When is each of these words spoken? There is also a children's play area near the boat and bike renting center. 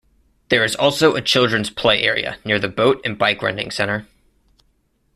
There 0.49 0.63
is 0.63 0.75
also 0.75 1.13
a 1.15 1.21
children's 1.21 1.69
play 1.69 2.01
area 2.01 2.39
near 2.43 2.57
the 2.57 2.67
boat 2.67 2.99
and 3.05 3.19
bike 3.19 3.43
renting 3.43 3.69
center. 3.69 4.07